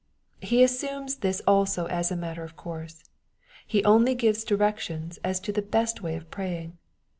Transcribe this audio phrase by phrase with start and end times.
[0.41, 3.03] He assumes this also as a matter of course.
[3.67, 6.79] He only gives directions as to the best way of praying.